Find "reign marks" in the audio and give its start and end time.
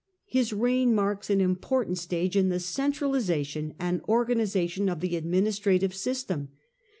0.51-1.29